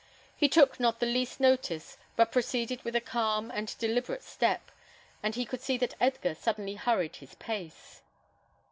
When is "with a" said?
2.81-3.01